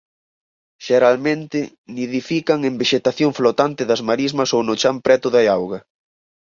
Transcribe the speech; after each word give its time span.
Xeralmente 0.87 1.59
nidifican 1.97 2.59
en 2.69 2.73
vexetación 2.81 3.31
flotante 3.39 3.81
das 3.89 4.01
marismas 4.09 4.49
ou 4.55 4.61
no 4.67 4.75
chan 4.81 4.97
preto 5.05 5.27
da 5.35 5.41
auga. 5.59 5.79